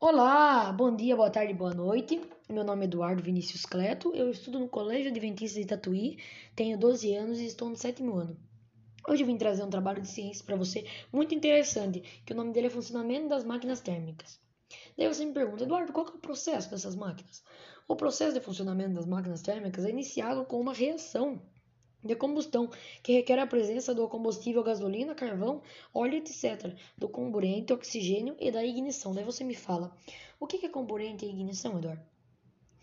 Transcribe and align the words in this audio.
Olá, 0.00 0.72
bom 0.72 0.94
dia, 0.94 1.16
boa 1.16 1.28
tarde, 1.28 1.52
boa 1.52 1.74
noite. 1.74 2.20
Meu 2.48 2.62
nome 2.62 2.82
é 2.82 2.84
Eduardo 2.84 3.20
Vinícius 3.20 3.66
Cleto, 3.66 4.14
eu 4.14 4.30
estudo 4.30 4.60
no 4.60 4.68
Colégio 4.68 5.10
Adventista 5.10 5.58
de 5.58 5.66
Tatuí, 5.66 6.18
tenho 6.54 6.78
12 6.78 7.12
anos 7.16 7.40
e 7.40 7.46
estou 7.46 7.68
no 7.68 7.76
sétimo 7.76 8.14
ano. 8.14 8.38
Hoje 9.08 9.24
vim 9.24 9.36
trazer 9.36 9.64
um 9.64 9.68
trabalho 9.68 10.00
de 10.00 10.06
ciência 10.06 10.44
para 10.44 10.54
você 10.54 10.86
muito 11.12 11.34
interessante, 11.34 12.22
que 12.24 12.32
o 12.32 12.36
nome 12.36 12.52
dele 12.52 12.68
é 12.68 12.70
Funcionamento 12.70 13.28
das 13.28 13.42
Máquinas 13.42 13.80
Térmicas. 13.80 14.40
Daí 14.96 15.08
você 15.08 15.24
me 15.24 15.32
pergunta, 15.32 15.64
Eduardo, 15.64 15.92
qual 15.92 16.06
é 16.06 16.10
o 16.10 16.18
processo 16.18 16.70
dessas 16.70 16.94
máquinas? 16.94 17.42
O 17.88 17.96
processo 17.96 18.34
de 18.34 18.40
funcionamento 18.40 18.94
das 18.94 19.06
máquinas 19.06 19.42
térmicas 19.42 19.84
é 19.84 19.90
iniciado 19.90 20.44
com 20.44 20.60
uma 20.60 20.72
reação 20.74 21.42
de 22.02 22.14
combustão, 22.14 22.70
que 23.02 23.12
requer 23.12 23.38
a 23.38 23.46
presença 23.46 23.94
do 23.94 24.08
combustível 24.08 24.62
gasolina, 24.62 25.14
carvão, 25.14 25.62
óleo, 25.92 26.18
etc., 26.18 26.74
do 26.96 27.08
comburente, 27.08 27.72
oxigênio 27.72 28.36
e 28.38 28.50
da 28.50 28.64
ignição. 28.64 29.12
Daí 29.12 29.24
você 29.24 29.44
me 29.44 29.54
fala, 29.54 29.96
o 30.40 30.46
que 30.46 30.64
é 30.64 30.68
comburente 30.68 31.26
e 31.26 31.30
ignição, 31.30 31.78
Eduardo? 31.78 32.02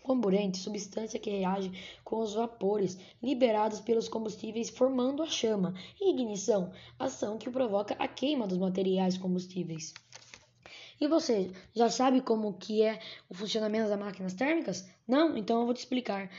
Comburente, 0.02 0.58
substância 0.58 1.18
que 1.18 1.30
reage 1.30 1.72
com 2.04 2.20
os 2.20 2.34
vapores 2.34 2.96
liberados 3.20 3.80
pelos 3.80 4.08
combustíveis 4.08 4.70
formando 4.70 5.22
a 5.22 5.26
chama. 5.26 5.74
E 6.00 6.10
ignição, 6.10 6.70
ação 6.96 7.38
que 7.38 7.50
provoca 7.50 7.94
a 7.98 8.06
queima 8.06 8.46
dos 8.46 8.58
materiais 8.58 9.18
combustíveis. 9.18 9.92
E 11.00 11.06
você 11.08 11.50
já 11.74 11.90
sabe 11.90 12.20
como 12.20 12.54
que 12.54 12.82
é 12.82 13.00
o 13.28 13.34
funcionamento 13.34 13.88
das 13.88 13.98
máquinas 13.98 14.34
térmicas? 14.34 14.88
Não? 15.06 15.36
Então 15.36 15.60
eu 15.60 15.64
vou 15.64 15.74
te 15.74 15.78
explicar. 15.78 16.30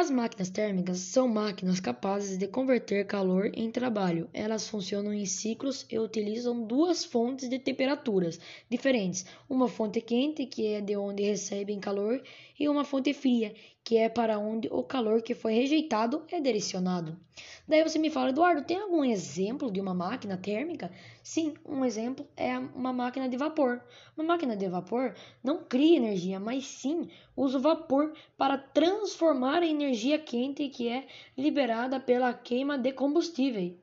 As 0.00 0.12
máquinas 0.12 0.48
térmicas 0.48 1.00
são 1.00 1.26
máquinas 1.26 1.80
capazes 1.80 2.38
de 2.38 2.46
converter 2.46 3.04
calor 3.04 3.50
em 3.52 3.68
trabalho. 3.68 4.30
Elas 4.32 4.68
funcionam 4.68 5.12
em 5.12 5.26
ciclos 5.26 5.84
e 5.90 5.98
utilizam 5.98 6.64
duas 6.64 7.04
fontes 7.04 7.48
de 7.48 7.58
temperaturas 7.58 8.38
diferentes: 8.70 9.26
uma 9.50 9.66
fonte 9.66 10.00
quente, 10.00 10.46
que 10.46 10.68
é 10.68 10.80
de 10.80 10.96
onde 10.96 11.24
recebem 11.24 11.80
calor, 11.80 12.22
e 12.56 12.68
uma 12.68 12.84
fonte 12.84 13.12
fria, 13.12 13.52
que 13.82 13.96
é 13.96 14.08
para 14.08 14.38
onde 14.38 14.68
o 14.70 14.82
calor 14.82 15.20
que 15.20 15.34
foi 15.34 15.54
rejeitado 15.54 16.22
é 16.30 16.40
direcionado. 16.40 17.18
Daí 17.66 17.82
você 17.82 17.98
me 17.98 18.10
fala, 18.10 18.30
Eduardo, 18.30 18.62
tem 18.62 18.78
algum 18.78 19.04
exemplo 19.04 19.70
de 19.70 19.80
uma 19.80 19.94
máquina 19.94 20.36
térmica? 20.36 20.90
Sim, 21.22 21.54
um 21.64 21.84
exemplo 21.84 22.26
é 22.36 22.58
uma 22.58 22.92
máquina 22.92 23.28
de 23.28 23.36
vapor. 23.36 23.82
Uma 24.16 24.26
máquina 24.26 24.56
de 24.56 24.68
vapor 24.68 25.14
não 25.42 25.64
cria 25.64 25.96
energia, 25.96 26.40
mas 26.40 26.66
sim 26.66 27.08
usa 27.36 27.58
o 27.58 27.62
vapor 27.62 28.12
para 28.36 28.58
transformar 28.58 29.62
a 29.62 29.66
energia 29.88 30.18
quente 30.18 30.68
que 30.68 30.86
é 30.86 31.06
liberada 31.36 31.98
pela 31.98 32.32
queima 32.34 32.76
de 32.76 32.92
combustível. 32.92 33.74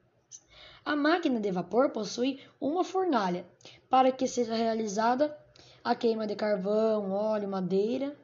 A 0.86 0.95
máquina 0.95 1.39
de 1.39 1.52
vapor 1.52 1.89
possui 1.89 2.39
uma 2.61 2.84
fornalha 2.84 3.44
para 3.89 4.11
que 4.11 4.28
seja 4.28 4.53
realizada 4.53 5.36
a 5.83 5.95
queima 5.95 6.28
de 6.28 6.36
carvão, 6.36 7.11
óleo, 7.11 7.50
madeira 7.50 8.16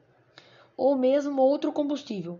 ou 0.76 0.96
mesmo 0.96 1.42
outro 1.42 1.72
combustível 1.72 2.38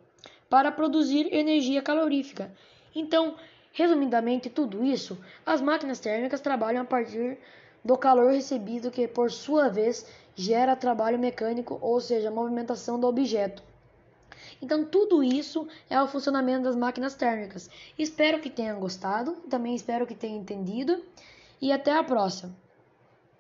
para 0.49 0.71
produzir 0.71 1.35
energia 1.35 1.83
calorífica. 1.83 2.53
Então, 2.95 3.35
resumidamente, 3.73 4.49
tudo 4.49 4.85
isso, 4.85 5.19
as 5.45 5.61
máquinas 5.61 5.99
térmicas 5.99 6.41
trabalham 6.41 6.83
a 6.83 6.85
partir 6.85 7.37
do 7.85 7.99
calor 7.99 8.31
recebido 8.31 8.93
que, 8.93 9.09
por 9.09 9.33
sua 9.33 9.69
vez, 9.69 10.07
gera 10.37 10.77
trabalho 10.77 11.19
mecânico, 11.19 11.79
ou 11.83 12.01
seja, 12.01 12.31
movimentação 12.31 13.01
do 13.01 13.09
objeto. 13.09 13.72
Então, 14.61 14.85
tudo 14.85 15.23
isso 15.23 15.67
é 15.89 16.01
o 16.01 16.09
funcionamento 16.09 16.65
das 16.65 16.77
máquinas 16.77 17.15
térmicas. 17.15 17.69
Espero 17.99 18.41
que 18.41 18.51
tenham 18.51 18.81
gostado, 18.81 19.33
também 19.49 19.75
espero 19.75 20.07
que 20.07 20.15
tenham 20.15 20.41
entendido 20.41 21.03
e 21.61 21.73
até 21.73 21.97
a 21.97 22.05
próxima. 22.05 22.55